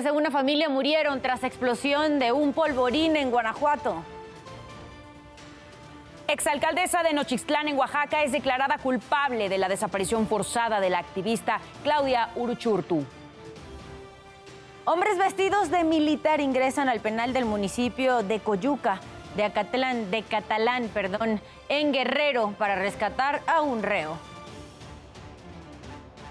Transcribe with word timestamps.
Integrantes 0.00 0.22
de 0.22 0.28
una 0.28 0.30
familia 0.30 0.70
murieron 0.70 1.20
tras 1.20 1.44
explosión 1.44 2.18
de 2.18 2.32
un 2.32 2.54
polvorín 2.54 3.16
en 3.16 3.30
Guanajuato. 3.30 4.02
Exalcaldesa 6.26 7.02
de 7.02 7.12
Nochixtlán 7.12 7.68
en 7.68 7.76
Oaxaca 7.76 8.22
es 8.22 8.32
declarada 8.32 8.78
culpable 8.78 9.50
de 9.50 9.58
la 9.58 9.68
desaparición 9.68 10.26
forzada 10.26 10.80
de 10.80 10.88
la 10.88 11.00
activista 11.00 11.60
Claudia 11.82 12.30
Uruchurtu. 12.34 13.04
Hombres 14.86 15.18
vestidos 15.18 15.70
de 15.70 15.84
militar 15.84 16.40
ingresan 16.40 16.88
al 16.88 17.00
penal 17.00 17.34
del 17.34 17.44
municipio 17.44 18.22
de 18.22 18.40
Coyuca, 18.40 19.00
de 19.36 19.44
Acatlán, 19.44 20.10
de 20.10 20.22
Catalán, 20.22 20.88
perdón, 20.94 21.42
en 21.68 21.92
Guerrero 21.92 22.54
para 22.56 22.76
rescatar 22.76 23.42
a 23.46 23.60
un 23.60 23.82
reo. 23.82 24.29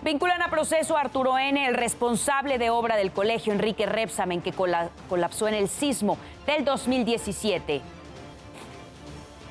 Vinculan 0.01 0.41
a 0.41 0.49
proceso 0.49 0.95
a 0.95 1.01
Arturo 1.01 1.37
N., 1.37 1.67
el 1.67 1.75
responsable 1.75 2.57
de 2.57 2.69
obra 2.69 2.95
del 2.95 3.11
colegio 3.11 3.51
Enrique 3.51 3.85
Repsamen, 3.85 4.41
que 4.41 4.53
colapsó 4.53 5.47
en 5.49 5.55
el 5.55 5.67
sismo 5.67 6.17
del 6.45 6.63
2017. 6.63 7.81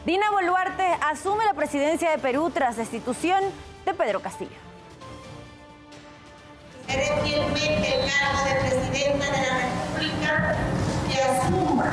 Dina 0.06 0.30
Boluarte 0.30 0.86
asume 1.06 1.44
la 1.44 1.52
presidencia 1.52 2.10
de 2.10 2.18
Perú 2.18 2.50
tras 2.50 2.78
destitución 2.78 3.44
de 3.84 3.92
Pedro 3.92 4.20
Castillo. 4.20 4.56
Fielmente 6.86 7.94
el 7.94 8.10
cargo 8.10 8.44
de 8.48 8.54
presidenta 8.70 9.26
de 9.26 9.30
la 9.30 9.58
República 9.58 10.56
y 11.10 11.18
asuma, 11.18 11.92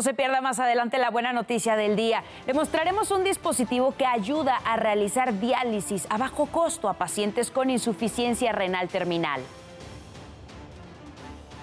No 0.00 0.04
se 0.04 0.14
pierda 0.14 0.40
más 0.40 0.58
adelante 0.58 0.96
la 0.96 1.10
buena 1.10 1.34
noticia 1.34 1.76
del 1.76 1.94
día. 1.94 2.24
Le 2.46 2.54
mostraremos 2.54 3.10
un 3.10 3.22
dispositivo 3.22 3.94
que 3.98 4.06
ayuda 4.06 4.56
a 4.64 4.76
realizar 4.76 5.38
diálisis 5.38 6.06
a 6.08 6.16
bajo 6.16 6.46
costo 6.46 6.88
a 6.88 6.94
pacientes 6.94 7.50
con 7.50 7.68
insuficiencia 7.68 8.52
renal 8.52 8.88
terminal. 8.88 9.42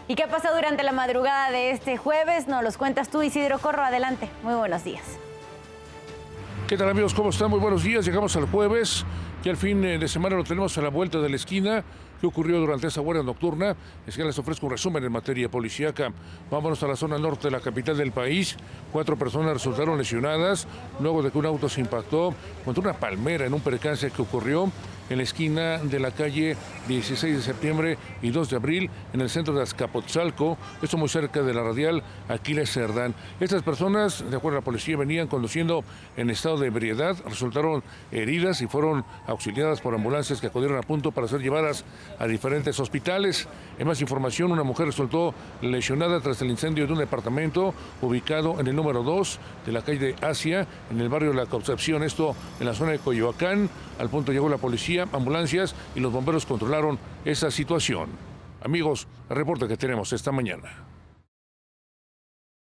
¿Y 0.08 0.14
qué 0.14 0.28
pasó 0.28 0.54
durante 0.54 0.84
la 0.84 0.92
madrugada 0.92 1.50
de 1.50 1.72
este 1.72 1.98
jueves? 1.98 2.48
Nos 2.48 2.64
los 2.64 2.78
cuentas 2.78 3.10
tú, 3.10 3.24
Isidro 3.24 3.58
Corro. 3.58 3.82
Adelante. 3.82 4.30
Muy 4.44 4.54
buenos 4.54 4.84
días. 4.84 5.02
¿Qué 6.68 6.78
tal 6.78 6.90
amigos? 6.90 7.16
¿Cómo 7.16 7.32
están? 7.32 7.50
Muy 7.50 7.60
buenos 7.60 7.82
días. 7.82 8.06
Llegamos 8.06 8.36
al 8.36 8.46
jueves. 8.46 9.04
Ya 9.44 9.50
el 9.50 9.58
fin 9.58 9.82
de 9.82 10.08
semana 10.08 10.36
lo 10.36 10.44
tenemos 10.44 10.78
a 10.78 10.82
la 10.84 10.90
vuelta 10.90 11.18
de 11.18 11.30
la 11.30 11.38
esquina. 11.38 11.84
¿Qué 12.20 12.26
ocurrió 12.26 12.60
durante 12.60 12.88
esa 12.88 13.02
guardia 13.02 13.23
nocturna? 13.23 13.76
Es 14.08 14.16
que 14.18 14.23
les 14.23 14.38
ofrezco 14.40 14.66
un 14.66 14.72
resumen 14.72 15.04
en 15.04 15.12
materia 15.12 15.50
policíaca. 15.50 16.12
Vámonos 16.50 16.82
a 16.82 16.88
la 16.88 16.96
zona 16.96 17.20
norte 17.20 17.48
de 17.48 17.52
la 17.52 17.59
capital 17.59 17.96
del 17.96 18.12
país. 18.12 18.58
Cuatro 18.92 19.16
personas 19.18 19.54
resultaron 19.54 19.98
lesionadas 19.98 20.68
luego 21.00 21.22
de 21.22 21.30
que 21.30 21.38
un 21.38 21.46
auto 21.46 21.70
se 21.70 21.82
impactó 21.82 22.34
contra 22.66 22.82
una 22.82 22.94
palmera 22.94 23.46
en 23.46 23.54
un 23.54 23.62
percance 23.62 24.09
que 24.09 24.22
ocurrió 24.22 24.72
en 25.09 25.17
la 25.17 25.23
esquina 25.23 25.77
de 25.77 26.00
la 26.00 26.11
calle 26.11 26.55
16 26.88 27.38
de 27.38 27.41
septiembre 27.41 27.97
y 28.22 28.30
2 28.30 28.50
de 28.50 28.55
abril 28.55 28.89
en 29.13 29.22
el 29.22 29.30
centro 29.30 29.53
de 29.53 29.63
Azcapotzalco, 29.63 30.58
esto 30.81 30.97
muy 30.97 31.09
cerca 31.09 31.41
de 31.41 31.53
la 31.53 31.63
radial 31.63 32.03
Aquiles 32.27 32.72
Cerdán. 32.72 33.13
Estas 33.39 33.63
personas, 33.63 34.23
de 34.30 34.35
acuerdo 34.35 34.58
a 34.58 34.61
la 34.61 34.66
policía, 34.66 34.97
venían 34.97 35.28
conduciendo 35.28 35.83
en 36.16 36.30
estado 36.30 36.58
de 36.58 36.67
ebriedad, 36.67 37.16
resultaron 37.25 37.83
heridas 38.11 38.61
y 38.61 38.67
fueron 38.67 39.05
auxiliadas 39.28 39.81
por 39.81 39.94
ambulancias 39.94 40.41
que 40.41 40.47
acudieron 40.47 40.78
a 40.78 40.81
punto 40.81 41.12
para 41.12 41.28
ser 41.28 41.41
llevadas 41.41 41.85
a 42.19 42.28
diferentes 42.28 42.79
hospitales. 42.79 43.47
En 43.78 43.88
más 43.88 44.01
información, 44.01 44.51
una 44.51 44.63
mujer 44.63 44.88
resultó 44.88 45.34
lesionada 45.62 46.19
tras 46.22 46.41
el 46.41 46.50
incendio 46.50 46.88
de 46.88 46.94
un 46.94 47.00
departamento 47.00 47.73
ubicado 48.01 48.59
en 48.59 48.67
el 48.67 48.75
número 48.75 49.03
2 49.03 49.40
de 49.66 49.72
la 49.72 49.81
calle 49.81 50.00
de 50.00 50.16
Asia, 50.22 50.67
en 50.90 51.00
el 51.00 51.09
barrio 51.09 51.29
de 51.29 51.35
La 51.35 51.46
Concepción, 51.46 52.03
esto 52.03 52.35
en 52.59 52.66
la 52.66 52.73
zona 52.73 52.91
de 52.91 53.00
Coyoacán. 53.00 53.69
Al 54.00 54.09
punto 54.09 54.31
llegó 54.31 54.47
la 54.47 54.57
policía, 54.57 54.97
ambulancias 55.02 55.75
y 55.96 56.00
los 56.00 56.12
bomberos 56.12 56.46
controlaron 56.46 57.00
esa 57.25 57.52
situación. 57.52 58.09
Amigos, 58.63 59.08
el 59.30 59.35
reporte 59.35 59.68
que 59.68 59.78
tenemos 59.78 60.12
esta 60.13 60.31
mañana. 60.31 60.88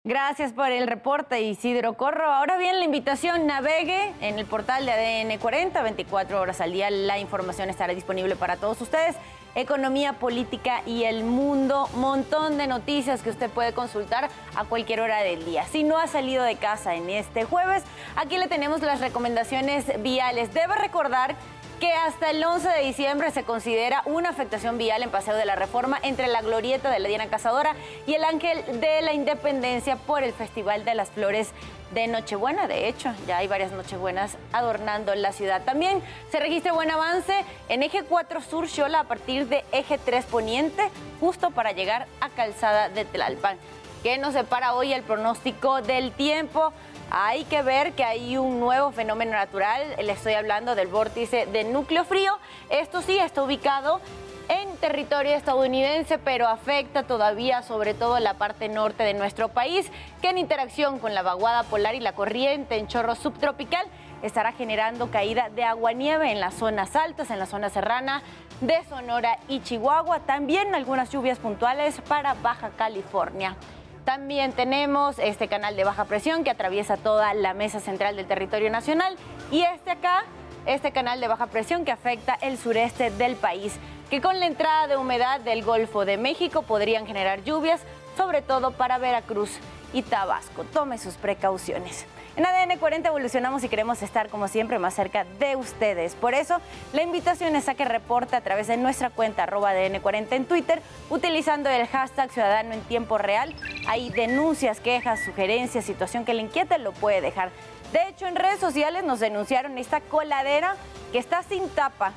Gracias 0.02 0.54
por 0.54 0.70
el 0.70 0.86
reporte, 0.86 1.42
Isidro 1.42 1.92
Corro. 1.92 2.32
Ahora 2.32 2.56
bien, 2.56 2.78
la 2.78 2.86
invitación, 2.86 3.46
navegue 3.46 4.14
en 4.22 4.38
el 4.38 4.46
portal 4.46 4.86
de 4.86 4.92
ADN 4.92 5.38
40, 5.38 5.82
24 5.82 6.40
horas 6.40 6.62
al 6.62 6.72
día. 6.72 6.88
La 6.88 7.18
información 7.18 7.68
estará 7.68 7.92
disponible 7.92 8.34
para 8.34 8.56
todos 8.56 8.80
ustedes. 8.80 9.14
Economía, 9.54 10.14
política 10.14 10.80
y 10.86 11.04
el 11.04 11.22
mundo. 11.22 11.86
Montón 11.96 12.56
de 12.56 12.66
noticias 12.66 13.20
que 13.20 13.28
usted 13.28 13.50
puede 13.50 13.74
consultar 13.74 14.30
a 14.56 14.64
cualquier 14.64 15.02
hora 15.02 15.20
del 15.20 15.44
día. 15.44 15.66
Si 15.66 15.84
no 15.84 15.98
ha 15.98 16.06
salido 16.06 16.44
de 16.44 16.56
casa 16.56 16.94
en 16.94 17.10
este 17.10 17.44
jueves, 17.44 17.82
aquí 18.16 18.38
le 18.38 18.48
tenemos 18.48 18.80
las 18.80 19.00
recomendaciones 19.00 20.02
viales. 20.02 20.54
Debe 20.54 20.76
recordar 20.76 21.36
que 21.80 21.92
hasta 21.94 22.30
el 22.30 22.44
11 22.44 22.68
de 22.68 22.80
diciembre 22.82 23.30
se 23.30 23.42
considera 23.42 24.02
una 24.04 24.28
afectación 24.28 24.76
vial 24.76 25.02
en 25.02 25.10
Paseo 25.10 25.34
de 25.34 25.46
la 25.46 25.56
Reforma 25.56 25.98
entre 26.02 26.28
la 26.28 26.42
Glorieta 26.42 26.90
de 26.90 26.98
la 26.98 27.08
Diana 27.08 27.28
Cazadora 27.28 27.74
y 28.06 28.12
el 28.12 28.22
Ángel 28.22 28.62
de 28.80 29.00
la 29.00 29.14
Independencia 29.14 29.96
por 29.96 30.22
el 30.22 30.34
Festival 30.34 30.84
de 30.84 30.94
las 30.94 31.08
Flores 31.08 31.52
de 31.94 32.06
Nochebuena. 32.06 32.68
De 32.68 32.86
hecho, 32.86 33.14
ya 33.26 33.38
hay 33.38 33.48
varias 33.48 33.72
Nochebuenas 33.72 34.36
adornando 34.52 35.14
la 35.14 35.32
ciudad. 35.32 35.62
También 35.64 36.02
se 36.30 36.38
registra 36.38 36.74
buen 36.74 36.90
avance 36.90 37.34
en 37.70 37.82
Eje 37.82 38.04
4 38.04 38.42
Sur 38.42 38.68
Xola 38.68 39.00
a 39.00 39.04
partir 39.04 39.48
de 39.48 39.64
Eje 39.72 39.96
3 39.96 40.26
Poniente, 40.26 40.90
justo 41.18 41.50
para 41.50 41.72
llegar 41.72 42.06
a 42.20 42.28
Calzada 42.28 42.90
de 42.90 43.06
Tlalpan. 43.06 43.56
¿Qué 44.02 44.18
nos 44.18 44.34
separa 44.34 44.74
hoy 44.74 44.92
el 44.92 45.02
pronóstico 45.02 45.80
del 45.80 46.12
tiempo? 46.12 46.72
Hay 47.12 47.42
que 47.44 47.62
ver 47.62 47.94
que 47.94 48.04
hay 48.04 48.36
un 48.36 48.60
nuevo 48.60 48.92
fenómeno 48.92 49.32
natural, 49.32 49.96
le 50.00 50.12
estoy 50.12 50.34
hablando 50.34 50.76
del 50.76 50.86
vórtice 50.86 51.46
de 51.46 51.64
núcleo 51.64 52.04
frío. 52.04 52.38
Esto 52.68 53.02
sí 53.02 53.18
está 53.18 53.42
ubicado 53.42 54.00
en 54.48 54.76
territorio 54.76 55.34
estadounidense, 55.34 56.18
pero 56.18 56.46
afecta 56.46 57.02
todavía 57.02 57.62
sobre 57.62 57.94
todo 57.94 58.20
la 58.20 58.34
parte 58.34 58.68
norte 58.68 59.02
de 59.02 59.14
nuestro 59.14 59.48
país, 59.48 59.90
que 60.22 60.28
en 60.30 60.38
interacción 60.38 61.00
con 61.00 61.12
la 61.12 61.22
vaguada 61.22 61.64
polar 61.64 61.96
y 61.96 62.00
la 62.00 62.12
corriente 62.12 62.76
en 62.76 62.86
chorro 62.86 63.16
subtropical 63.16 63.86
estará 64.22 64.52
generando 64.52 65.10
caída 65.10 65.48
de 65.48 65.64
agua-nieve 65.64 66.30
en 66.30 66.38
las 66.38 66.54
zonas 66.54 66.94
altas, 66.94 67.32
en 67.32 67.40
la 67.40 67.46
zona 67.46 67.70
serrana 67.70 68.22
de 68.60 68.84
Sonora 68.88 69.40
y 69.48 69.62
Chihuahua, 69.62 70.20
también 70.20 70.76
algunas 70.76 71.10
lluvias 71.10 71.40
puntuales 71.40 72.00
para 72.06 72.34
Baja 72.34 72.70
California. 72.76 73.56
También 74.04 74.52
tenemos 74.52 75.18
este 75.18 75.48
canal 75.48 75.76
de 75.76 75.84
baja 75.84 76.04
presión 76.06 76.42
que 76.42 76.50
atraviesa 76.50 76.96
toda 76.96 77.34
la 77.34 77.54
mesa 77.54 77.80
central 77.80 78.16
del 78.16 78.26
territorio 78.26 78.70
nacional 78.70 79.16
y 79.50 79.62
este 79.62 79.90
acá, 79.90 80.24
este 80.66 80.90
canal 80.90 81.20
de 81.20 81.28
baja 81.28 81.46
presión 81.46 81.84
que 81.84 81.92
afecta 81.92 82.34
el 82.40 82.56
sureste 82.58 83.10
del 83.10 83.36
país, 83.36 83.78
que 84.08 84.20
con 84.20 84.40
la 84.40 84.46
entrada 84.46 84.86
de 84.86 84.96
humedad 84.96 85.40
del 85.40 85.62
Golfo 85.62 86.04
de 86.04 86.16
México 86.16 86.62
podrían 86.62 87.06
generar 87.06 87.44
lluvias, 87.44 87.82
sobre 88.16 88.42
todo 88.42 88.72
para 88.72 88.98
Veracruz 88.98 89.58
y 89.92 90.02
Tabasco. 90.02 90.64
Tome 90.64 90.98
sus 90.98 91.14
precauciones. 91.14 92.06
En 92.40 92.46
ADN 92.46 92.78
40 92.78 93.06
evolucionamos 93.06 93.62
y 93.64 93.68
queremos 93.68 94.00
estar 94.00 94.30
como 94.30 94.48
siempre 94.48 94.78
más 94.78 94.94
cerca 94.94 95.26
de 95.38 95.56
ustedes. 95.56 96.14
Por 96.14 96.32
eso, 96.32 96.56
la 96.94 97.02
invitación 97.02 97.54
es 97.54 97.68
a 97.68 97.74
que 97.74 97.84
reporte 97.84 98.34
a 98.34 98.40
través 98.40 98.66
de 98.66 98.78
nuestra 98.78 99.10
cuenta 99.10 99.42
arroba 99.42 99.72
ADN 99.72 100.00
40 100.00 100.36
en 100.36 100.46
Twitter, 100.46 100.80
utilizando 101.10 101.68
el 101.68 101.86
hashtag 101.86 102.30
Ciudadano 102.30 102.72
en 102.72 102.80
Tiempo 102.80 103.18
Real. 103.18 103.54
Hay 103.86 104.08
denuncias, 104.08 104.80
quejas, 104.80 105.20
sugerencias, 105.22 105.84
situación 105.84 106.24
que 106.24 106.32
le 106.32 106.40
inquiete, 106.40 106.78
lo 106.78 106.92
puede 106.92 107.20
dejar. 107.20 107.50
De 107.92 108.08
hecho, 108.08 108.26
en 108.26 108.36
redes 108.36 108.58
sociales 108.58 109.04
nos 109.04 109.20
denunciaron 109.20 109.76
esta 109.76 110.00
coladera 110.00 110.76
que 111.12 111.18
está 111.18 111.42
sin 111.42 111.68
tapa 111.68 112.14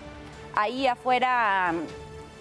ahí 0.55 0.87
afuera 0.87 1.73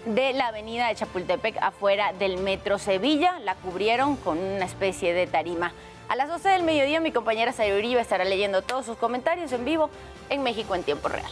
de 0.05 0.31
la 0.31 0.47
avenida 0.47 0.87
de 0.87 0.95
Chapultepec, 0.95 1.57
afuera 1.61 2.13
del 2.13 2.37
Metro 2.37 2.79
Sevilla. 2.79 3.39
La 3.39 3.55
cubrieron 3.55 4.15
con 4.15 4.37
una 4.37 4.63
especie 4.63 5.13
de 5.13 5.27
tarima. 5.27 5.73
A 6.09 6.15
las 6.15 6.29
12 6.29 6.49
del 6.49 6.63
mediodía 6.63 6.99
mi 6.99 7.11
compañera 7.11 7.53
Sayuri 7.53 7.87
Uribe 7.87 8.01
estará 8.01 8.23
leyendo 8.25 8.61
todos 8.61 8.85
sus 8.85 8.97
comentarios 8.97 9.51
en 9.51 9.65
vivo 9.65 9.89
en 10.29 10.43
México 10.43 10.75
en 10.75 10.83
tiempo 10.83 11.07
real. 11.07 11.31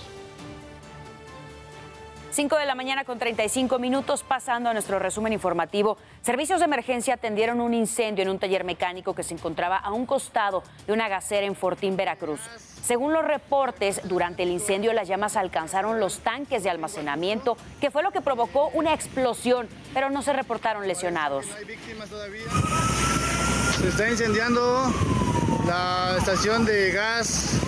5 2.31 2.56
de 2.56 2.65
la 2.65 2.75
mañana 2.75 3.03
con 3.03 3.19
35 3.19 3.77
minutos, 3.77 4.23
pasando 4.23 4.69
a 4.69 4.73
nuestro 4.73 5.00
resumen 5.00 5.33
informativo. 5.33 5.97
Servicios 6.21 6.59
de 6.59 6.65
emergencia 6.65 7.15
atendieron 7.15 7.59
un 7.59 7.73
incendio 7.73 8.23
en 8.23 8.29
un 8.29 8.39
taller 8.39 8.63
mecánico 8.63 9.13
que 9.13 9.23
se 9.23 9.33
encontraba 9.33 9.75
a 9.75 9.91
un 9.91 10.06
costado 10.06 10.63
de 10.88 10.94
una 10.94 11.09
gasera 11.09 11.45
en 11.45 11.56
Fortín, 11.56 11.97
Veracruz. 11.97 12.39
Según 12.81 13.12
los 13.12 13.25
reportes, 13.25 14.01
durante 14.06 14.44
el 14.44 14.50
incendio 14.50 14.94
las 14.94 15.09
llamas 15.09 15.35
alcanzaron 15.35 16.00
los 16.00 16.19
tanques 16.19 16.63
de 16.63 16.69
almacenamiento, 16.69 17.57
que 17.81 17.91
fue 17.91 18.01
lo 18.01 18.12
que 18.12 18.21
provocó 18.21 18.69
una 18.74 18.94
explosión, 18.94 19.67
pero 19.94 20.09
no 20.09 20.21
se 20.21 20.31
reportaron 20.31 20.88
lesionados. 20.88 21.45
No 21.47 21.56
hay 21.56 21.65
víctimas 21.65 22.09
todavía. 22.09 22.45
Se 23.81 23.87
está 23.87 24.07
incendiando 24.11 24.93
la 25.65 26.15
estación 26.19 26.65
de 26.65 26.91
gas 26.91 27.59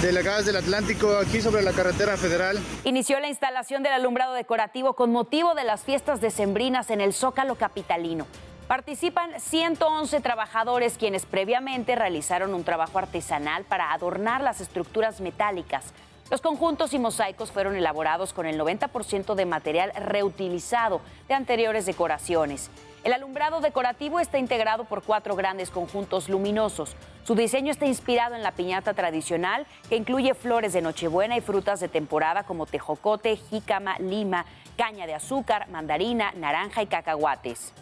de 0.00 0.10
la 0.10 0.22
gas 0.22 0.46
del 0.46 0.56
Atlántico 0.56 1.18
aquí 1.18 1.42
sobre 1.42 1.60
la 1.60 1.72
carretera 1.72 2.16
federal. 2.16 2.58
Inició 2.84 3.20
la 3.20 3.28
instalación 3.28 3.82
del 3.82 3.92
alumbrado 3.92 4.32
decorativo 4.32 4.94
con 4.94 5.12
motivo 5.12 5.54
de 5.54 5.64
las 5.64 5.82
fiestas 5.82 6.22
decembrinas 6.22 6.88
en 6.88 7.02
el 7.02 7.12
Zócalo 7.12 7.56
capitalino. 7.56 8.26
Participan 8.68 9.38
111 9.38 10.20
trabajadores 10.22 10.96
quienes 10.96 11.26
previamente 11.26 11.94
realizaron 11.94 12.54
un 12.54 12.64
trabajo 12.64 12.98
artesanal 12.98 13.64
para 13.64 13.92
adornar 13.92 14.40
las 14.40 14.62
estructuras 14.62 15.20
metálicas. 15.20 15.92
Los 16.30 16.40
conjuntos 16.40 16.94
y 16.94 16.98
mosaicos 16.98 17.52
fueron 17.52 17.76
elaborados 17.76 18.32
con 18.32 18.46
el 18.46 18.58
90% 18.58 19.34
de 19.34 19.44
material 19.44 19.92
reutilizado 19.94 21.02
de 21.28 21.34
anteriores 21.34 21.84
decoraciones. 21.84 22.70
El 23.02 23.14
alumbrado 23.14 23.62
decorativo 23.62 24.20
está 24.20 24.38
integrado 24.38 24.84
por 24.84 25.02
cuatro 25.02 25.34
grandes 25.34 25.70
conjuntos 25.70 26.28
luminosos. 26.28 26.96
Su 27.24 27.34
diseño 27.34 27.70
está 27.70 27.86
inspirado 27.86 28.34
en 28.34 28.42
la 28.42 28.52
piñata 28.52 28.92
tradicional, 28.92 29.66
que 29.88 29.96
incluye 29.96 30.34
flores 30.34 30.74
de 30.74 30.82
Nochebuena 30.82 31.34
y 31.34 31.40
frutas 31.40 31.80
de 31.80 31.88
temporada 31.88 32.42
como 32.42 32.66
tejocote, 32.66 33.36
jícama, 33.36 33.98
lima, 33.98 34.44
caña 34.76 35.06
de 35.06 35.14
azúcar, 35.14 35.68
mandarina, 35.70 36.32
naranja 36.32 36.82
y 36.82 36.88
cacahuates. 36.88 37.72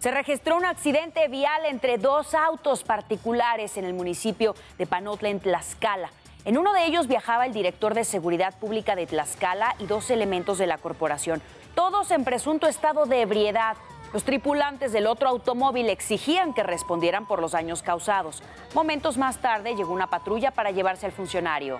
Se 0.00 0.10
registró 0.10 0.58
un 0.58 0.66
accidente 0.66 1.26
vial 1.28 1.64
entre 1.64 1.96
dos 1.96 2.34
autos 2.34 2.84
particulares 2.84 3.78
en 3.78 3.86
el 3.86 3.94
municipio 3.94 4.54
de 4.76 4.86
Panotla, 4.86 5.30
en 5.30 5.40
Tlaxcala. 5.40 6.10
En 6.44 6.58
uno 6.58 6.74
de 6.74 6.84
ellos 6.84 7.08
viajaba 7.08 7.46
el 7.46 7.54
director 7.54 7.94
de 7.94 8.04
Seguridad 8.04 8.56
Pública 8.58 8.94
de 8.94 9.06
Tlaxcala 9.06 9.74
y 9.78 9.86
dos 9.86 10.10
elementos 10.10 10.58
de 10.58 10.66
la 10.66 10.78
corporación 10.78 11.42
todos 11.76 12.10
en 12.10 12.24
presunto 12.24 12.66
estado 12.66 13.04
de 13.06 13.20
ebriedad. 13.20 13.76
Los 14.12 14.24
tripulantes 14.24 14.92
del 14.92 15.06
otro 15.06 15.28
automóvil 15.28 15.90
exigían 15.90 16.54
que 16.54 16.62
respondieran 16.62 17.26
por 17.26 17.40
los 17.40 17.52
daños 17.52 17.82
causados. 17.82 18.42
Momentos 18.74 19.18
más 19.18 19.38
tarde 19.38 19.76
llegó 19.76 19.92
una 19.92 20.08
patrulla 20.08 20.50
para 20.50 20.70
llevarse 20.70 21.06
al 21.06 21.12
funcionario. 21.12 21.78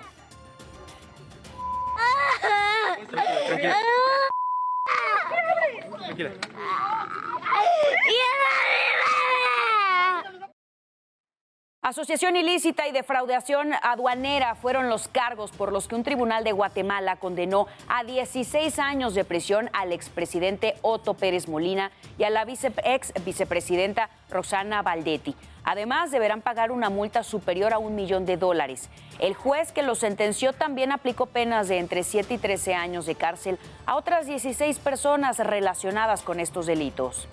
Asociación 11.87 12.35
ilícita 12.35 12.85
y 12.85 12.91
defraudación 12.91 13.71
aduanera 13.81 14.55
fueron 14.55 14.89
los 14.89 15.07
cargos 15.07 15.51
por 15.51 15.71
los 15.71 15.87
que 15.87 15.95
un 15.95 16.03
tribunal 16.03 16.43
de 16.43 16.51
Guatemala 16.51 17.15
condenó 17.15 17.67
a 17.87 18.03
16 18.03 18.77
años 18.79 19.13
de 19.15 19.23
prisión 19.23 19.69
al 19.71 19.93
expresidente 19.93 20.75
Otto 20.81 21.13
Pérez 21.13 21.47
Molina 21.47 21.91
y 22.17 22.25
a 22.25 22.29
la 22.29 22.43
ex 22.43 23.13
vicepresidenta 23.23 24.09
Rosana 24.29 24.81
Valdetti. 24.81 25.33
Además, 25.63 26.11
deberán 26.11 26.41
pagar 26.41 26.71
una 26.71 26.89
multa 26.89 27.23
superior 27.23 27.71
a 27.71 27.77
un 27.77 27.95
millón 27.95 28.25
de 28.25 28.35
dólares. 28.35 28.89
El 29.19 29.33
juez 29.33 29.71
que 29.71 29.81
los 29.81 29.99
sentenció 29.99 30.51
también 30.51 30.91
aplicó 30.91 31.27
penas 31.27 31.69
de 31.69 31.77
entre 31.77 32.03
7 32.03 32.33
y 32.33 32.37
13 32.37 32.75
años 32.75 33.05
de 33.05 33.15
cárcel 33.15 33.57
a 33.85 33.95
otras 33.95 34.25
16 34.25 34.79
personas 34.79 35.37
relacionadas 35.37 36.21
con 36.21 36.41
estos 36.41 36.65
delitos. 36.65 37.29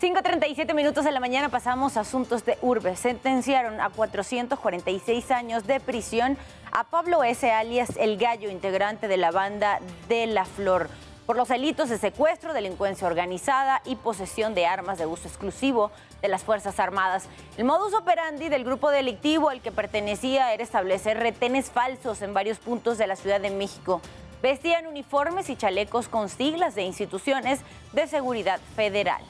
5.37 0.00 0.74
minutos 0.74 1.04
de 1.04 1.10
la 1.10 1.18
mañana 1.18 1.48
pasamos 1.48 1.96
a 1.96 2.00
asuntos 2.00 2.44
de 2.44 2.56
urbe. 2.62 2.94
Sentenciaron 2.94 3.80
a 3.80 3.90
446 3.90 5.32
años 5.32 5.66
de 5.66 5.80
prisión 5.80 6.38
a 6.70 6.84
Pablo 6.84 7.24
S. 7.24 7.50
alias 7.50 7.96
El 7.96 8.16
Gallo, 8.16 8.48
integrante 8.48 9.08
de 9.08 9.16
la 9.16 9.32
banda 9.32 9.80
de 10.08 10.28
La 10.28 10.44
Flor, 10.44 10.88
por 11.26 11.34
los 11.36 11.48
delitos 11.48 11.88
de 11.88 11.98
secuestro, 11.98 12.52
delincuencia 12.52 13.08
organizada 13.08 13.82
y 13.84 13.96
posesión 13.96 14.54
de 14.54 14.66
armas 14.66 14.98
de 14.98 15.06
uso 15.06 15.26
exclusivo 15.26 15.90
de 16.22 16.28
las 16.28 16.44
Fuerzas 16.44 16.78
Armadas. 16.78 17.24
El 17.56 17.64
modus 17.64 17.92
operandi 17.92 18.48
del 18.48 18.62
grupo 18.62 18.90
delictivo 18.90 19.48
al 19.48 19.60
que 19.60 19.72
pertenecía 19.72 20.54
era 20.54 20.62
establecer 20.62 21.18
retenes 21.18 21.72
falsos 21.72 22.22
en 22.22 22.34
varios 22.34 22.60
puntos 22.60 22.98
de 22.98 23.08
la 23.08 23.16
Ciudad 23.16 23.40
de 23.40 23.50
México. 23.50 24.00
Vestían 24.42 24.86
uniformes 24.86 25.50
y 25.50 25.56
chalecos 25.56 26.06
con 26.06 26.28
siglas 26.28 26.76
de 26.76 26.82
instituciones 26.82 27.58
de 27.92 28.06
seguridad 28.06 28.60
federal 28.76 29.22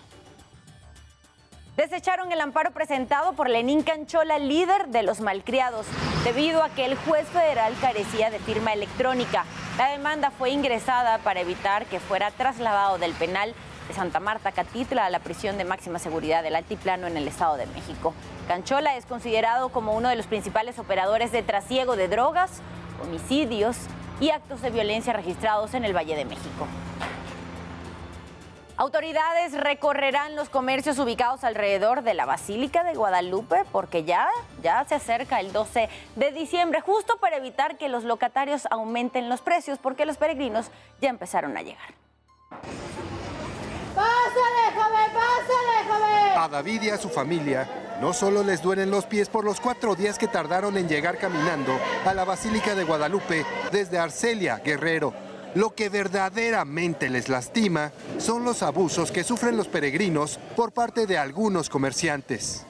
desecharon 1.78 2.32
el 2.32 2.40
amparo 2.40 2.72
presentado 2.72 3.34
por 3.34 3.48
Lenín 3.48 3.84
Canchola, 3.84 4.40
líder 4.40 4.88
de 4.88 5.04
los 5.04 5.20
malcriados, 5.20 5.86
debido 6.24 6.64
a 6.64 6.70
que 6.70 6.84
el 6.84 6.96
juez 6.96 7.24
federal 7.28 7.72
carecía 7.80 8.30
de 8.30 8.40
firma 8.40 8.72
electrónica. 8.72 9.44
La 9.78 9.90
demanda 9.90 10.32
fue 10.32 10.50
ingresada 10.50 11.18
para 11.18 11.40
evitar 11.40 11.86
que 11.86 12.00
fuera 12.00 12.32
trasladado 12.32 12.98
del 12.98 13.12
penal 13.12 13.54
de 13.86 13.94
Santa 13.94 14.18
Marta 14.18 14.50
Catitla 14.50 15.06
a 15.06 15.10
la 15.10 15.20
prisión 15.20 15.56
de 15.56 15.64
máxima 15.64 16.00
seguridad 16.00 16.42
del 16.42 16.56
Altiplano 16.56 17.06
en 17.06 17.16
el 17.16 17.28
Estado 17.28 17.56
de 17.56 17.66
México. 17.66 18.12
Canchola 18.48 18.96
es 18.96 19.06
considerado 19.06 19.68
como 19.68 19.94
uno 19.94 20.08
de 20.08 20.16
los 20.16 20.26
principales 20.26 20.80
operadores 20.80 21.30
de 21.30 21.44
trasiego 21.44 21.94
de 21.94 22.08
drogas, 22.08 22.60
homicidios 23.00 23.76
y 24.20 24.30
actos 24.30 24.62
de 24.62 24.70
violencia 24.70 25.12
registrados 25.12 25.74
en 25.74 25.84
el 25.84 25.96
Valle 25.96 26.16
de 26.16 26.24
México. 26.24 26.66
Autoridades 28.78 29.54
recorrerán 29.54 30.36
los 30.36 30.50
comercios 30.50 31.00
ubicados 31.00 31.42
alrededor 31.42 32.04
de 32.04 32.14
la 32.14 32.26
Basílica 32.26 32.84
de 32.84 32.94
Guadalupe 32.94 33.64
porque 33.72 34.04
ya, 34.04 34.28
ya 34.62 34.84
se 34.84 34.94
acerca 34.94 35.40
el 35.40 35.52
12 35.52 35.88
de 36.14 36.30
diciembre, 36.30 36.80
justo 36.80 37.18
para 37.18 37.38
evitar 37.38 37.76
que 37.76 37.88
los 37.88 38.04
locatarios 38.04 38.68
aumenten 38.70 39.28
los 39.28 39.40
precios 39.40 39.80
porque 39.80 40.06
los 40.06 40.16
peregrinos 40.16 40.66
ya 41.00 41.08
empezaron 41.08 41.56
a 41.56 41.62
llegar. 41.62 41.92
¡Pásale, 43.96 44.72
joven! 44.72 45.12
¡Pásale, 45.12 45.88
joven! 45.88 46.38
A 46.38 46.48
David 46.48 46.82
y 46.82 46.90
a 46.90 46.98
su 46.98 47.08
familia 47.08 47.68
no 48.00 48.12
solo 48.12 48.44
les 48.44 48.62
duelen 48.62 48.92
los 48.92 49.06
pies 49.06 49.28
por 49.28 49.44
los 49.44 49.58
cuatro 49.60 49.96
días 49.96 50.18
que 50.18 50.28
tardaron 50.28 50.76
en 50.76 50.88
llegar 50.88 51.18
caminando 51.18 51.76
a 52.06 52.14
la 52.14 52.24
Basílica 52.24 52.76
de 52.76 52.84
Guadalupe 52.84 53.44
desde 53.72 53.98
Arcelia, 53.98 54.58
Guerrero, 54.58 55.12
lo 55.54 55.74
que 55.74 55.88
verdaderamente 55.88 57.08
les 57.08 57.28
lastima 57.28 57.92
son 58.18 58.44
los 58.44 58.62
abusos 58.62 59.10
que 59.10 59.24
sufren 59.24 59.56
los 59.56 59.68
peregrinos 59.68 60.38
por 60.56 60.72
parte 60.72 61.06
de 61.06 61.18
algunos 61.18 61.68
comerciantes. 61.68 62.64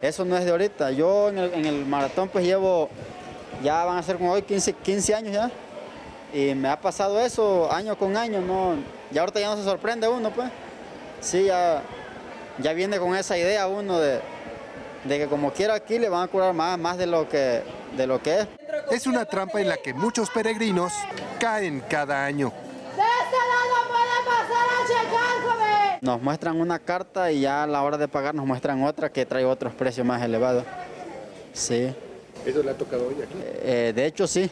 Eso 0.00 0.24
no 0.24 0.36
es 0.36 0.44
de 0.44 0.50
ahorita. 0.50 0.90
Yo 0.90 1.30
en 1.30 1.38
el, 1.38 1.86
maratón 1.86 2.28
pues 2.28 2.44
llevo, 2.44 2.90
ya 3.62 3.84
van 3.84 3.98
a 3.98 4.02
ser 4.02 4.16
como 4.16 4.32
hoy 4.32 4.42
15, 4.42 4.72
15 4.74 5.14
años 5.14 5.32
ya. 5.32 5.50
Y 6.32 6.54
me 6.54 6.68
ha 6.68 6.80
pasado 6.80 7.20
eso 7.20 7.72
año 7.72 7.96
con 7.96 8.16
año, 8.16 8.40
¿no? 8.40 8.74
Y 9.12 9.18
ahorita 9.18 9.40
ya 9.40 9.48
no 9.48 9.56
se 9.56 9.64
sorprende 9.64 10.08
uno, 10.08 10.30
pues. 10.30 10.50
Sí, 11.20 11.44
ya, 11.44 11.82
ya 12.58 12.72
viene 12.72 12.98
con 12.98 13.14
esa 13.14 13.38
idea 13.38 13.66
uno 13.68 13.98
de, 13.98 14.20
de 15.04 15.18
que 15.18 15.26
como 15.26 15.52
quiera 15.52 15.74
aquí 15.74 15.98
le 15.98 16.08
van 16.08 16.24
a 16.24 16.28
curar 16.28 16.52
más, 16.52 16.78
más 16.78 16.98
de, 16.98 17.06
lo 17.06 17.28
que, 17.28 17.62
de 17.96 18.06
lo 18.06 18.20
que 18.20 18.40
es. 18.40 18.48
Es 18.94 19.08
una 19.08 19.24
trampa 19.24 19.60
en 19.60 19.68
la 19.68 19.76
que 19.76 19.92
muchos 19.92 20.30
peregrinos 20.30 20.92
caen 21.40 21.82
cada 21.90 22.24
año. 22.24 22.52
¡De 22.94 23.02
este 23.02 23.36
lado 23.50 23.88
puede 23.88 24.24
pasar 24.24 24.68
a 24.70 24.86
checar, 24.86 25.42
joven! 25.42 25.98
Nos 26.00 26.22
muestran 26.22 26.60
una 26.60 26.78
carta 26.78 27.32
y 27.32 27.40
ya 27.40 27.64
a 27.64 27.66
la 27.66 27.82
hora 27.82 27.98
de 27.98 28.06
pagar 28.06 28.36
nos 28.36 28.46
muestran 28.46 28.84
otra 28.84 29.10
que 29.10 29.26
trae 29.26 29.44
otros 29.44 29.74
precios 29.74 30.06
más 30.06 30.22
elevados. 30.22 30.62
Sí. 31.52 31.92
¿Eso 32.46 32.62
le 32.62 32.70
ha 32.70 32.78
tocado 32.78 33.08
hoy 33.08 33.16
aquí? 33.20 33.34
Eh, 33.36 33.92
de 33.92 34.06
hecho, 34.06 34.28
sí 34.28 34.48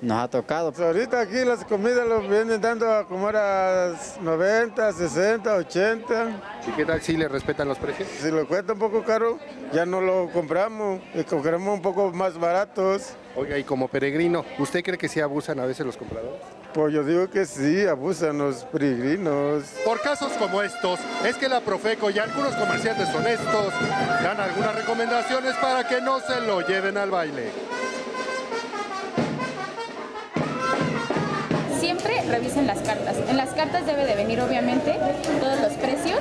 nos 0.00 0.18
ha 0.18 0.28
tocado. 0.28 0.72
Pues 0.72 0.86
ahorita 0.86 1.20
aquí 1.20 1.44
las 1.44 1.64
comidas 1.64 2.06
los 2.06 2.28
vienen 2.28 2.60
dando 2.60 2.90
a 2.90 3.06
como 3.06 3.28
a 3.28 3.92
90, 4.20 4.92
60, 4.92 5.54
80. 5.54 6.40
¿Y 6.66 6.70
qué 6.72 6.84
tal 6.84 7.00
si 7.02 7.16
le 7.16 7.28
respetan 7.28 7.68
los 7.68 7.78
precios? 7.78 8.08
Si 8.20 8.30
lo 8.30 8.46
cuesta 8.46 8.72
un 8.74 8.78
poco 8.78 9.02
caro, 9.04 9.38
ya 9.72 9.86
no 9.86 10.00
lo 10.00 10.30
compramos 10.32 11.00
y 11.14 11.24
compramos 11.24 11.74
un 11.74 11.82
poco 11.82 12.12
más 12.12 12.38
baratos. 12.38 13.14
Oiga, 13.36 13.56
y 13.56 13.64
como 13.64 13.88
peregrino, 13.88 14.44
¿usted 14.58 14.82
cree 14.82 14.98
que 14.98 15.08
sí 15.08 15.20
abusan 15.20 15.60
a 15.60 15.66
veces 15.66 15.86
los 15.86 15.96
compradores? 15.96 16.40
Pues 16.74 16.92
yo 16.92 17.04
digo 17.04 17.30
que 17.30 17.46
sí, 17.46 17.86
abusan 17.86 18.38
los 18.38 18.64
peregrinos. 18.64 19.64
Por 19.84 20.00
casos 20.00 20.32
como 20.32 20.62
estos, 20.62 20.98
es 21.24 21.36
que 21.36 21.48
la 21.48 21.60
Profeco 21.60 22.10
y 22.10 22.18
algunos 22.18 22.54
comerciantes 22.56 23.08
honestos 23.14 23.72
dan 24.22 24.40
algunas 24.40 24.74
recomendaciones 24.74 25.54
para 25.56 25.86
que 25.86 26.00
no 26.00 26.20
se 26.20 26.40
lo 26.40 26.66
lleven 26.66 26.96
al 26.98 27.10
baile. 27.10 27.50
Revisen 32.04 32.66
las 32.66 32.78
cartas. 32.80 33.16
En 33.28 33.36
las 33.36 33.50
cartas 33.50 33.86
debe 33.86 34.04
de 34.06 34.14
venir 34.14 34.40
obviamente 34.40 34.96
todos 35.40 35.60
los 35.60 35.72
precios. 35.74 36.18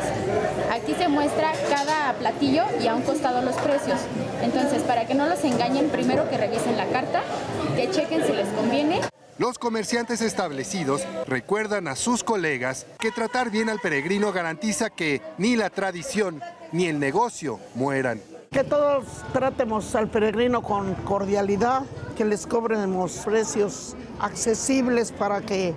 Aquí 0.71 0.93
se 0.95 1.07
muestra 1.07 1.51
cada 1.69 2.13
platillo 2.13 2.63
y 2.81 2.87
a 2.87 2.95
un 2.95 3.01
costado 3.01 3.41
los 3.41 3.55
precios. 3.55 3.99
Entonces, 4.41 4.81
para 4.83 5.05
que 5.05 5.15
no 5.15 5.27
los 5.27 5.43
engañen, 5.43 5.89
primero 5.89 6.29
que 6.29 6.37
revisen 6.37 6.77
la 6.77 6.85
carta, 6.87 7.21
que 7.75 7.89
chequen 7.89 8.25
si 8.25 8.33
les 8.33 8.47
conviene. 8.49 9.01
Los 9.37 9.59
comerciantes 9.59 10.21
establecidos 10.21 11.05
recuerdan 11.27 11.87
a 11.87 11.95
sus 11.95 12.23
colegas 12.23 12.87
que 12.99 13.11
tratar 13.11 13.51
bien 13.51 13.69
al 13.69 13.79
peregrino 13.79 14.31
garantiza 14.31 14.89
que 14.89 15.21
ni 15.37 15.55
la 15.55 15.69
tradición 15.69 16.41
ni 16.71 16.87
el 16.87 16.99
negocio 16.99 17.59
mueran. 17.75 18.19
Que 18.51 18.63
todos 18.63 19.05
tratemos 19.33 19.93
al 19.95 20.09
peregrino 20.09 20.61
con 20.61 20.93
cordialidad, 20.95 21.83
que 22.15 22.25
les 22.25 22.47
cobremos 22.47 23.11
precios 23.25 23.95
accesibles 24.19 25.11
para 25.11 25.41
que 25.41 25.73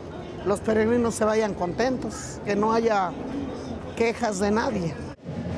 los 0.46 0.60
peregrinos 0.60 1.14
se 1.14 1.24
vayan 1.24 1.54
contentos, 1.54 2.40
que 2.44 2.56
no 2.56 2.72
haya 2.72 3.12
quejas 3.96 4.38
de 4.38 4.50
nadie. 4.50 4.94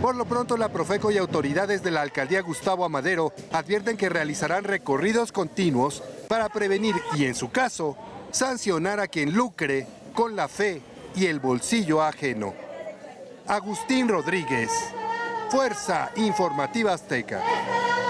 Por 0.01 0.17
lo 0.17 0.25
pronto, 0.25 0.57
la 0.57 0.69
Profeco 0.69 1.13
y 1.13 1.19
autoridades 1.19 1.85
de 1.85 1.93
la 1.93 2.01
alcaldía 2.01 2.43
Gustavo 2.43 2.85
Amadero 2.85 3.33
advierten 3.53 3.97
que 3.97 4.09
realizarán 4.09 4.65
recorridos 4.65 5.31
continuos 5.31 6.03
para 6.29 6.49
prevenir 6.49 6.97
y, 7.15 7.27
en 7.27 7.37
su 7.37 7.53
caso, 7.53 7.97
sancionar 8.33 8.99
a 8.99 9.07
quien 9.07 9.33
lucre 9.33 9.87
con 10.13 10.35
la 10.35 10.49
fe 10.49 10.83
y 11.15 11.27
el 11.27 11.39
bolsillo 11.39 12.03
ajeno. 12.03 12.53
Agustín 13.47 14.09
Rodríguez, 14.09 14.71
Fuerza 15.53 16.11
Informativa 16.17 16.95
Azteca. 16.95 17.43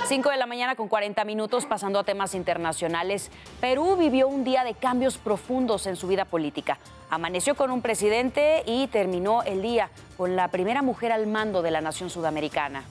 5 0.07 0.31
de 0.31 0.37
la 0.37 0.47
mañana 0.47 0.77
con 0.77 0.87
40 0.87 1.25
minutos 1.25 1.67
pasando 1.67 1.99
a 1.99 2.05
temas 2.05 2.37
internacionales. 2.37 3.33
Perú 3.61 3.97
vivió 3.97 4.29
un 4.29 4.45
día 4.45 4.63
de 4.63 4.75
cambios 4.75 5.19
profundos 5.19 5.89
en 5.89 5.97
su 5.97 6.07
vida 6.07 6.25
política. 6.25 6.79
Amaneció 7.11 7.57
con 7.57 7.73
un 7.73 7.83
presidente 7.83 8.63
y 8.65 8.87
terminó 8.87 9.43
el 9.43 9.61
día 9.61 9.91
con 10.17 10.37
la 10.37 10.53
primera 10.53 10.83
mujer 10.83 11.11
al 11.11 11.27
mando 11.27 11.63
de 11.63 11.73
la 11.73 11.81
nación 11.81 12.11
sudamericana. 12.11 12.85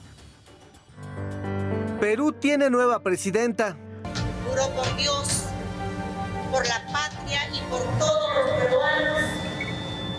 Perú 1.98 2.32
tiene 2.32 2.68
nueva 2.68 3.00
presidenta. 3.00 3.74
Juro 4.46 4.68
por 4.74 4.96
Dios, 4.96 5.44
por 6.50 6.68
la 6.68 6.84
patria 6.92 7.40
y 7.54 7.60
por 7.70 7.80
todos 7.98 8.34
los 8.34 8.50
peruanos 8.60 9.22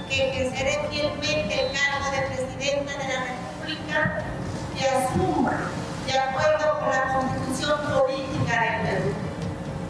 que 0.10 0.28
ejerceré 0.28 0.90
fielmente 0.90 1.68
el 1.68 1.72
cargo 1.72 2.12
de 2.12 2.36
presidenta 2.36 2.92
de 2.94 2.98
la 2.98 3.26
República 3.26 3.53
y 3.68 4.84
asuma, 4.84 5.70
de 6.06 6.20
acuerdo 6.20 6.80
con 6.80 6.90
la 6.90 7.14
constitución 7.14 7.80
política 7.94 8.84
del 8.84 8.98
Perú, 8.98 9.14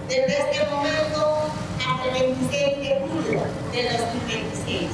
desde 0.07 0.39
este 0.39 0.69
momento 0.69 1.51
hasta 1.79 2.05
el 2.05 2.35
26 2.35 2.77
de 2.79 3.07
julio 3.07 3.41
de 3.71 3.97
2026. 3.97 4.89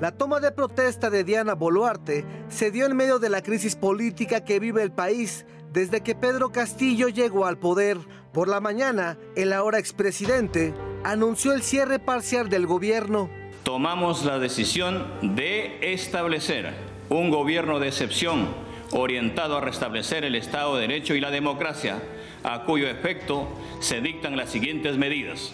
La 0.00 0.10
toma 0.10 0.40
de 0.40 0.50
protesta 0.50 1.08
de 1.08 1.24
Diana 1.24 1.54
Boluarte 1.54 2.24
se 2.48 2.70
dio 2.70 2.86
en 2.86 2.96
medio 2.96 3.18
de 3.18 3.30
la 3.30 3.42
crisis 3.42 3.76
política 3.76 4.44
que 4.44 4.60
vive 4.60 4.82
el 4.82 4.92
país 4.92 5.46
desde 5.72 6.00
que 6.00 6.14
Pedro 6.14 6.50
Castillo 6.50 7.08
llegó 7.08 7.46
al 7.46 7.58
poder. 7.58 7.98
Por 8.32 8.48
la 8.48 8.60
mañana, 8.60 9.18
el 9.36 9.52
ahora 9.52 9.78
expresidente 9.78 10.74
anunció 11.04 11.52
el 11.52 11.62
cierre 11.62 11.98
parcial 11.98 12.48
del 12.48 12.66
gobierno. 12.66 13.30
Tomamos 13.62 14.24
la 14.24 14.38
decisión 14.38 15.06
de 15.22 15.78
establecer 15.92 16.95
un 17.08 17.30
gobierno 17.30 17.78
de 17.78 17.88
excepción 17.88 18.48
orientado 18.92 19.56
a 19.56 19.60
restablecer 19.60 20.24
el 20.24 20.34
Estado 20.34 20.76
de 20.76 20.82
Derecho 20.82 21.14
y 21.14 21.20
la 21.20 21.30
democracia, 21.30 22.02
a 22.44 22.64
cuyo 22.64 22.88
efecto 22.88 23.48
se 23.80 24.00
dictan 24.00 24.36
las 24.36 24.50
siguientes 24.50 24.96
medidas. 24.96 25.52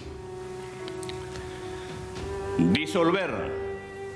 Disolver 2.59 3.63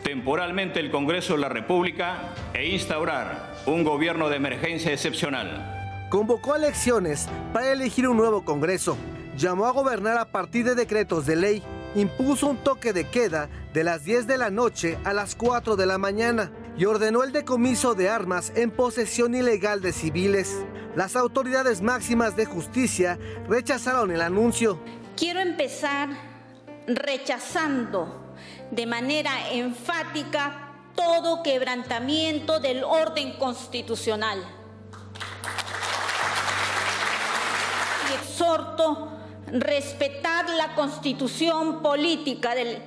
temporalmente 0.03 0.79
el 0.79 0.91
Congreso 0.91 1.35
de 1.35 1.41
la 1.41 1.49
República 1.49 2.35
e 2.55 2.69
instaurar 2.69 3.57
un 3.67 3.83
gobierno 3.83 4.29
de 4.29 4.37
emergencia 4.37 4.93
excepcional. 4.93 6.07
Convocó 6.11 6.55
elecciones 6.55 7.29
para 7.53 7.73
elegir 7.73 8.07
un 8.07 8.17
nuevo 8.17 8.45
Congreso. 8.45 8.97
Llamó 9.37 9.67
a 9.67 9.73
gobernar 9.73 10.17
a 10.19 10.27
partir 10.27 10.65
de 10.65 10.75
decretos 10.75 11.27
de 11.27 11.37
ley. 11.37 11.63
Impuso 11.97 12.47
un 12.47 12.59
toque 12.59 12.93
de 12.93 13.09
queda 13.09 13.49
de 13.73 13.83
las 13.83 14.05
10 14.05 14.27
de 14.27 14.39
la 14.39 14.51
noche 14.51 14.99
a 15.05 15.13
las 15.13 15.35
4 15.35 15.77
de 15.77 15.87
la 15.87 15.99
mañana 15.99 16.53
y 16.77 16.85
ordenó 16.85 17.23
el 17.23 17.33
decomiso 17.33 17.95
de 17.95 18.09
armas 18.09 18.53
en 18.55 18.71
posesión 18.71 19.35
ilegal 19.35 19.81
de 19.81 19.93
civiles. 19.93 20.65
Las 20.95 21.17
autoridades 21.17 21.81
máximas 21.81 22.37
de 22.37 22.45
justicia 22.45 23.19
rechazaron 23.49 24.11
el 24.11 24.21
anuncio. 24.21 24.81
Quiero 25.17 25.41
empezar 25.41 26.11
rechazando 26.87 28.35
de 28.71 28.87
manera 28.87 29.51
enfática 29.51 30.75
todo 30.95 31.43
quebrantamiento 31.43 32.61
del 32.61 32.85
orden 32.85 33.39
constitucional. 33.39 34.39
Y 38.11 38.15
exhorto 38.15 39.13
respetar 39.51 40.49
la 40.51 40.75
constitución 40.75 41.83
política 41.83 42.55
del 42.55 42.83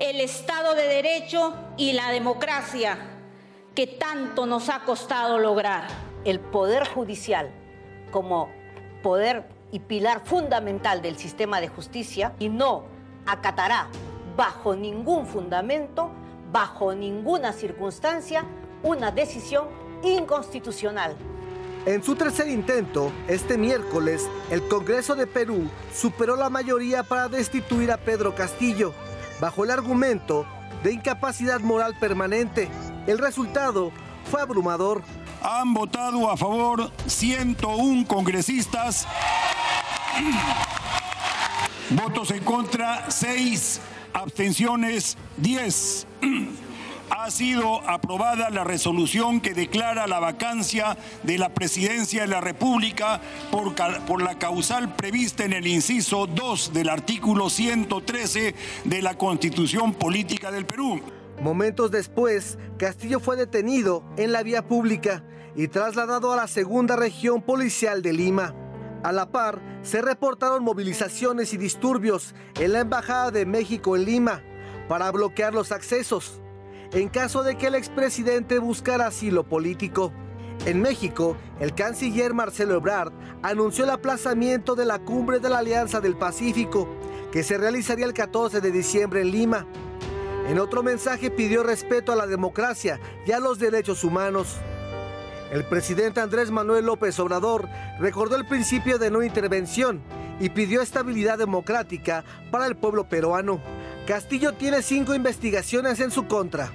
el 0.00 0.20
Estado 0.20 0.74
de 0.74 0.88
Derecho 0.88 1.54
y 1.76 1.92
la 1.92 2.10
democracia 2.10 3.13
que 3.74 3.86
tanto 3.86 4.46
nos 4.46 4.68
ha 4.68 4.80
costado 4.80 5.38
lograr. 5.38 5.88
El 6.24 6.40
Poder 6.40 6.86
Judicial 6.88 7.50
como 8.10 8.48
poder 9.02 9.46
y 9.72 9.80
pilar 9.80 10.22
fundamental 10.24 11.02
del 11.02 11.18
sistema 11.18 11.60
de 11.60 11.68
justicia 11.68 12.32
y 12.38 12.48
no 12.48 12.84
acatará 13.26 13.88
bajo 14.36 14.74
ningún 14.74 15.26
fundamento, 15.26 16.10
bajo 16.52 16.94
ninguna 16.94 17.52
circunstancia, 17.52 18.46
una 18.82 19.10
decisión 19.10 19.68
inconstitucional. 20.02 21.16
En 21.84 22.02
su 22.02 22.14
tercer 22.14 22.48
intento, 22.48 23.12
este 23.28 23.58
miércoles, 23.58 24.26
el 24.50 24.66
Congreso 24.68 25.14
de 25.14 25.26
Perú 25.26 25.68
superó 25.92 26.36
la 26.36 26.48
mayoría 26.48 27.02
para 27.02 27.28
destituir 27.28 27.92
a 27.92 27.98
Pedro 27.98 28.34
Castillo, 28.34 28.94
bajo 29.40 29.64
el 29.64 29.70
argumento 29.70 30.46
de 30.82 30.92
incapacidad 30.92 31.60
moral 31.60 31.94
permanente. 31.98 32.70
El 33.06 33.18
resultado 33.18 33.92
fue 34.30 34.40
abrumador. 34.40 35.02
Han 35.42 35.74
votado 35.74 36.30
a 36.30 36.36
favor 36.36 36.90
101 37.06 38.06
congresistas. 38.06 39.06
Votos 41.90 42.30
en 42.30 42.42
contra 42.44 43.10
6, 43.10 43.80
abstenciones 44.14 45.18
10. 45.36 46.06
Ha 47.10 47.30
sido 47.30 47.86
aprobada 47.88 48.48
la 48.48 48.64
resolución 48.64 49.42
que 49.42 49.52
declara 49.52 50.06
la 50.06 50.18
vacancia 50.18 50.96
de 51.22 51.36
la 51.36 51.50
presidencia 51.50 52.22
de 52.22 52.28
la 52.28 52.40
República 52.40 53.20
por, 53.50 53.74
por, 53.74 54.22
la 54.22 54.38
causal 54.38 54.96
prevista 54.96 55.44
en 55.44 55.52
el 55.52 55.66
inciso 55.66 56.26
2 56.26 56.72
del 56.72 56.88
artículo 56.88 57.50
113 57.50 58.54
de 58.84 59.02
la 59.02 59.18
Constitución 59.18 59.92
Política 59.92 60.50
del 60.50 60.64
Perú. 60.64 61.02
Momentos 61.40 61.90
después, 61.90 62.58
Castillo 62.78 63.20
fue 63.20 63.36
detenido 63.36 64.04
en 64.16 64.32
la 64.32 64.42
vía 64.42 64.66
pública 64.66 65.24
y 65.56 65.68
trasladado 65.68 66.32
a 66.32 66.36
la 66.36 66.48
segunda 66.48 66.96
región 66.96 67.42
policial 67.42 68.02
de 68.02 68.12
Lima. 68.12 68.54
A 69.02 69.12
la 69.12 69.30
par, 69.30 69.60
se 69.82 70.00
reportaron 70.00 70.64
movilizaciones 70.64 71.52
y 71.52 71.58
disturbios 71.58 72.34
en 72.58 72.72
la 72.72 72.80
Embajada 72.80 73.30
de 73.30 73.44
México 73.44 73.96
en 73.96 74.04
Lima 74.04 74.42
para 74.88 75.10
bloquear 75.10 75.52
los 75.52 75.72
accesos, 75.72 76.40
en 76.92 77.08
caso 77.08 77.42
de 77.42 77.56
que 77.56 77.66
el 77.66 77.74
expresidente 77.74 78.58
buscara 78.58 79.08
asilo 79.08 79.44
político. 79.44 80.12
En 80.66 80.80
México, 80.80 81.36
el 81.60 81.74
canciller 81.74 82.32
Marcelo 82.32 82.76
Ebrard 82.76 83.12
anunció 83.42 83.84
el 83.84 83.90
aplazamiento 83.90 84.74
de 84.74 84.86
la 84.86 85.00
cumbre 85.00 85.40
de 85.40 85.50
la 85.50 85.58
Alianza 85.58 86.00
del 86.00 86.16
Pacífico, 86.16 86.88
que 87.32 87.42
se 87.42 87.58
realizaría 87.58 88.06
el 88.06 88.14
14 88.14 88.60
de 88.60 88.70
diciembre 88.70 89.20
en 89.20 89.32
Lima. 89.32 89.66
En 90.46 90.58
otro 90.58 90.82
mensaje 90.82 91.30
pidió 91.30 91.62
respeto 91.62 92.12
a 92.12 92.16
la 92.16 92.26
democracia 92.26 93.00
y 93.26 93.32
a 93.32 93.40
los 93.40 93.58
derechos 93.58 94.04
humanos. 94.04 94.56
El 95.50 95.64
presidente 95.64 96.20
Andrés 96.20 96.50
Manuel 96.50 96.84
López 96.84 97.18
Obrador 97.18 97.68
recordó 97.98 98.36
el 98.36 98.46
principio 98.46 98.98
de 98.98 99.10
no 99.10 99.22
intervención 99.22 100.02
y 100.40 100.50
pidió 100.50 100.82
estabilidad 100.82 101.38
democrática 101.38 102.24
para 102.50 102.66
el 102.66 102.76
pueblo 102.76 103.08
peruano. 103.08 103.60
Castillo 104.06 104.52
tiene 104.52 104.82
cinco 104.82 105.14
investigaciones 105.14 106.00
en 106.00 106.10
su 106.10 106.26
contra, 106.26 106.70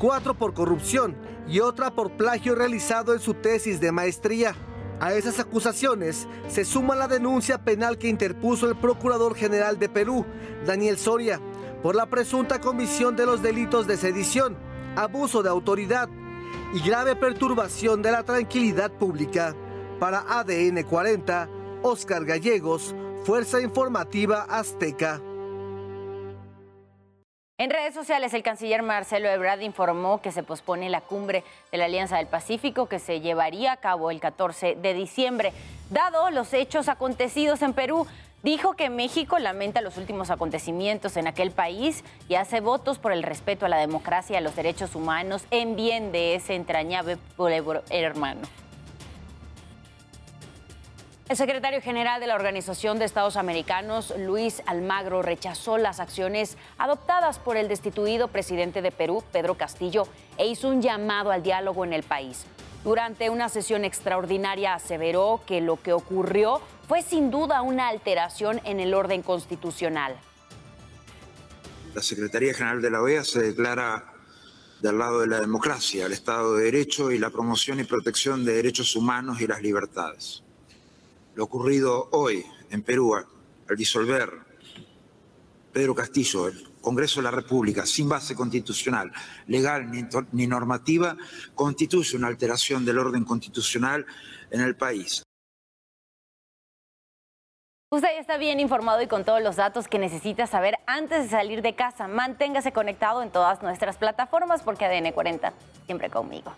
cuatro 0.00 0.34
por 0.34 0.52
corrupción 0.54 1.14
y 1.46 1.60
otra 1.60 1.92
por 1.92 2.12
plagio 2.12 2.56
realizado 2.56 3.12
en 3.12 3.20
su 3.20 3.34
tesis 3.34 3.78
de 3.78 3.92
maestría. 3.92 4.56
A 5.00 5.12
esas 5.14 5.38
acusaciones 5.38 6.26
se 6.48 6.64
suma 6.64 6.94
la 6.94 7.08
denuncia 7.08 7.58
penal 7.58 7.98
que 7.98 8.08
interpuso 8.08 8.68
el 8.68 8.76
Procurador 8.76 9.34
General 9.36 9.78
de 9.78 9.88
Perú, 9.88 10.24
Daniel 10.64 10.98
Soria, 10.98 11.40
por 11.84 11.94
la 11.94 12.06
presunta 12.06 12.62
comisión 12.62 13.14
de 13.14 13.26
los 13.26 13.42
delitos 13.42 13.86
de 13.86 13.98
sedición, 13.98 14.56
abuso 14.96 15.42
de 15.42 15.50
autoridad 15.50 16.08
y 16.72 16.80
grave 16.80 17.14
perturbación 17.14 18.00
de 18.00 18.10
la 18.10 18.22
tranquilidad 18.22 18.90
pública. 18.90 19.54
Para 20.00 20.20
ADN 20.20 20.82
40, 20.82 21.46
Oscar 21.82 22.24
Gallegos, 22.24 22.96
Fuerza 23.26 23.60
Informativa 23.60 24.46
Azteca. 24.48 25.20
En 27.58 27.68
redes 27.68 27.92
sociales, 27.92 28.32
el 28.32 28.42
canciller 28.42 28.82
Marcelo 28.82 29.28
Ebrard 29.28 29.60
informó 29.60 30.22
que 30.22 30.32
se 30.32 30.42
pospone 30.42 30.88
la 30.88 31.02
cumbre 31.02 31.44
de 31.70 31.76
la 31.76 31.84
Alianza 31.84 32.16
del 32.16 32.28
Pacífico 32.28 32.88
que 32.88 32.98
se 32.98 33.20
llevaría 33.20 33.72
a 33.72 33.76
cabo 33.76 34.10
el 34.10 34.20
14 34.20 34.76
de 34.76 34.94
diciembre. 34.94 35.52
Dado 35.90 36.30
los 36.30 36.54
hechos 36.54 36.88
acontecidos 36.88 37.60
en 37.60 37.74
Perú, 37.74 38.06
dijo 38.44 38.74
que 38.74 38.90
México 38.90 39.38
lamenta 39.38 39.80
los 39.80 39.96
últimos 39.96 40.30
acontecimientos 40.30 41.16
en 41.16 41.26
aquel 41.26 41.50
país 41.50 42.04
y 42.28 42.36
hace 42.36 42.60
votos 42.60 42.98
por 42.98 43.10
el 43.10 43.22
respeto 43.22 43.66
a 43.66 43.70
la 43.70 43.78
democracia 43.78 44.34
y 44.34 44.36
a 44.36 44.42
los 44.42 44.54
derechos 44.54 44.94
humanos 44.94 45.46
en 45.50 45.74
bien 45.74 46.12
de 46.12 46.36
ese 46.36 46.54
entrañable 46.54 47.18
hermano. 47.90 48.42
El 51.26 51.38
secretario 51.38 51.80
general 51.80 52.20
de 52.20 52.26
la 52.26 52.34
Organización 52.34 52.98
de 52.98 53.06
Estados 53.06 53.38
Americanos, 53.38 54.12
Luis 54.18 54.62
Almagro, 54.66 55.22
rechazó 55.22 55.78
las 55.78 55.98
acciones 55.98 56.58
adoptadas 56.76 57.38
por 57.38 57.56
el 57.56 57.66
destituido 57.66 58.28
presidente 58.28 58.82
de 58.82 58.92
Perú, 58.92 59.24
Pedro 59.32 59.54
Castillo, 59.54 60.06
e 60.36 60.46
hizo 60.46 60.68
un 60.68 60.82
llamado 60.82 61.30
al 61.30 61.42
diálogo 61.42 61.82
en 61.82 61.94
el 61.94 62.02
país. 62.02 62.44
Durante 62.84 63.30
una 63.30 63.48
sesión 63.48 63.86
extraordinaria 63.86 64.74
aseveró 64.74 65.40
que 65.46 65.62
lo 65.62 65.80
que 65.80 65.94
ocurrió 65.94 66.60
fue 66.88 67.02
sin 67.02 67.30
duda 67.30 67.62
una 67.62 67.88
alteración 67.88 68.60
en 68.64 68.80
el 68.80 68.94
orden 68.94 69.22
constitucional. 69.22 70.16
la 71.94 72.02
Secretaría 72.02 72.52
General 72.52 72.82
de 72.82 72.90
la 72.90 73.00
OEA 73.00 73.22
se 73.22 73.40
declara 73.40 74.12
del 74.82 74.98
lado 74.98 75.20
de 75.20 75.28
la 75.28 75.40
democracia, 75.40 76.06
el 76.06 76.12
Estado 76.12 76.56
de 76.56 76.64
Derecho 76.64 77.12
y 77.12 77.18
la 77.18 77.30
promoción 77.30 77.78
y 77.78 77.84
protección 77.84 78.44
de 78.44 78.54
derechos 78.54 78.96
humanos 78.96 79.40
y 79.40 79.46
las 79.46 79.62
libertades. 79.62 80.42
Lo 81.36 81.44
ocurrido 81.44 82.08
hoy 82.12 82.44
en 82.70 82.82
Perú, 82.82 83.14
al 83.14 83.76
disolver 83.76 84.30
Pedro 85.72 85.94
Castillo, 85.94 86.48
el 86.48 86.68
Congreso 86.80 87.20
de 87.20 87.24
la 87.24 87.30
República, 87.30 87.86
sin 87.86 88.08
base 88.08 88.34
constitucional, 88.34 89.10
legal 89.46 89.90
ni, 90.32 90.46
normativa, 90.46 91.16
constituye 91.54 92.16
una 92.16 92.26
alteración 92.26 92.84
del 92.84 92.98
orden 92.98 93.24
constitucional 93.24 94.04
en 94.50 94.60
el 94.60 94.76
país. 94.76 95.22
Usted 97.94 98.08
ya 98.12 98.20
está 98.20 98.38
bien 98.38 98.58
informado 98.58 99.02
y 99.02 99.06
con 99.06 99.22
todos 99.22 99.40
los 99.40 99.54
datos 99.54 99.86
que 99.86 100.00
necesita 100.00 100.48
saber 100.48 100.80
antes 100.84 101.22
de 101.22 101.28
salir 101.28 101.62
de 101.62 101.76
casa. 101.76 102.08
Manténgase 102.08 102.72
conectado 102.72 103.22
en 103.22 103.30
todas 103.30 103.62
nuestras 103.62 103.98
plataformas 103.98 104.62
porque 104.62 104.84
ADN 104.84 105.12
40 105.12 105.52
siempre 105.86 106.10
conmigo. 106.10 106.50